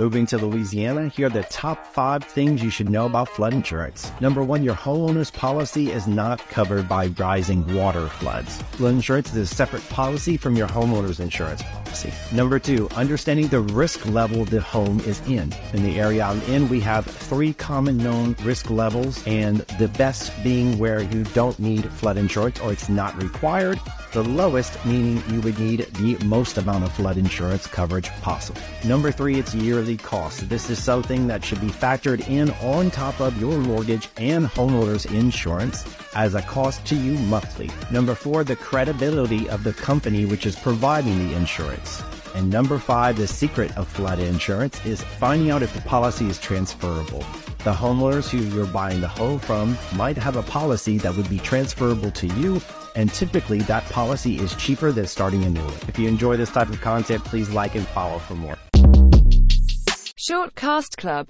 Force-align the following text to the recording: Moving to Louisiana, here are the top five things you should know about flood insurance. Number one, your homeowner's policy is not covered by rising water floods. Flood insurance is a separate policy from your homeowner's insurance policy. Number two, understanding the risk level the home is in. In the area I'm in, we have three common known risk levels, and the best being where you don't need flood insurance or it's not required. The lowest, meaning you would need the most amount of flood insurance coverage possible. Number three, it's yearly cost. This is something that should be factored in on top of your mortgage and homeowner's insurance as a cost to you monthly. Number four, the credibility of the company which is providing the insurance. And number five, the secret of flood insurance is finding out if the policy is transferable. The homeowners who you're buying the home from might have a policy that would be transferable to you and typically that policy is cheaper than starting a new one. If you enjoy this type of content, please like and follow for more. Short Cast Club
Moving 0.00 0.24
to 0.28 0.38
Louisiana, 0.38 1.08
here 1.08 1.26
are 1.26 1.28
the 1.28 1.42
top 1.42 1.84
five 1.84 2.24
things 2.24 2.62
you 2.62 2.70
should 2.70 2.88
know 2.88 3.04
about 3.04 3.28
flood 3.28 3.52
insurance. 3.52 4.10
Number 4.18 4.42
one, 4.42 4.64
your 4.64 4.74
homeowner's 4.74 5.30
policy 5.30 5.90
is 5.90 6.06
not 6.06 6.38
covered 6.48 6.88
by 6.88 7.08
rising 7.08 7.70
water 7.74 8.06
floods. 8.06 8.62
Flood 8.72 8.94
insurance 8.94 9.30
is 9.34 9.36
a 9.36 9.54
separate 9.54 9.86
policy 9.90 10.38
from 10.38 10.56
your 10.56 10.68
homeowner's 10.68 11.20
insurance 11.20 11.62
policy. 11.62 12.10
Number 12.34 12.58
two, 12.58 12.88
understanding 12.96 13.48
the 13.48 13.60
risk 13.60 14.06
level 14.06 14.46
the 14.46 14.62
home 14.62 15.00
is 15.00 15.20
in. 15.28 15.52
In 15.74 15.82
the 15.82 16.00
area 16.00 16.24
I'm 16.24 16.40
in, 16.44 16.70
we 16.70 16.80
have 16.80 17.04
three 17.04 17.52
common 17.52 17.98
known 17.98 18.36
risk 18.42 18.70
levels, 18.70 19.22
and 19.26 19.58
the 19.78 19.88
best 19.88 20.32
being 20.42 20.78
where 20.78 21.02
you 21.02 21.24
don't 21.24 21.58
need 21.58 21.84
flood 21.84 22.16
insurance 22.16 22.58
or 22.60 22.72
it's 22.72 22.88
not 22.88 23.22
required. 23.22 23.78
The 24.12 24.24
lowest, 24.24 24.84
meaning 24.84 25.22
you 25.28 25.40
would 25.42 25.58
need 25.60 25.80
the 25.80 26.16
most 26.24 26.58
amount 26.58 26.82
of 26.84 26.92
flood 26.92 27.16
insurance 27.16 27.68
coverage 27.68 28.08
possible. 28.22 28.60
Number 28.84 29.12
three, 29.12 29.38
it's 29.38 29.54
yearly 29.54 29.89
cost. 29.96 30.48
This 30.48 30.70
is 30.70 30.82
something 30.82 31.26
that 31.26 31.44
should 31.44 31.60
be 31.60 31.68
factored 31.68 32.28
in 32.28 32.50
on 32.62 32.90
top 32.90 33.20
of 33.20 33.40
your 33.40 33.58
mortgage 33.58 34.08
and 34.16 34.46
homeowner's 34.46 35.06
insurance 35.06 35.84
as 36.14 36.34
a 36.34 36.42
cost 36.42 36.84
to 36.86 36.96
you 36.96 37.18
monthly. 37.26 37.70
Number 37.90 38.14
four, 38.14 38.44
the 38.44 38.56
credibility 38.56 39.48
of 39.48 39.64
the 39.64 39.72
company 39.72 40.24
which 40.24 40.46
is 40.46 40.56
providing 40.56 41.28
the 41.28 41.36
insurance. 41.36 42.02
And 42.34 42.50
number 42.50 42.78
five, 42.78 43.16
the 43.16 43.26
secret 43.26 43.76
of 43.76 43.88
flood 43.88 44.18
insurance 44.18 44.84
is 44.86 45.02
finding 45.02 45.50
out 45.50 45.62
if 45.62 45.74
the 45.74 45.80
policy 45.82 46.26
is 46.26 46.38
transferable. 46.38 47.24
The 47.64 47.72
homeowners 47.72 48.28
who 48.28 48.38
you're 48.38 48.66
buying 48.66 49.00
the 49.00 49.08
home 49.08 49.38
from 49.38 49.76
might 49.96 50.16
have 50.16 50.36
a 50.36 50.42
policy 50.42 50.98
that 50.98 51.14
would 51.16 51.28
be 51.28 51.38
transferable 51.38 52.10
to 52.12 52.26
you 52.26 52.60
and 52.96 53.12
typically 53.12 53.60
that 53.60 53.84
policy 53.90 54.38
is 54.38 54.54
cheaper 54.56 54.92
than 54.92 55.06
starting 55.06 55.44
a 55.44 55.50
new 55.50 55.62
one. 55.62 55.74
If 55.88 55.98
you 55.98 56.08
enjoy 56.08 56.36
this 56.36 56.50
type 56.50 56.68
of 56.68 56.80
content, 56.80 57.24
please 57.24 57.50
like 57.50 57.74
and 57.74 57.86
follow 57.88 58.18
for 58.18 58.34
more. 58.34 58.56
Short 60.30 60.54
Cast 60.54 60.96
Club 60.96 61.26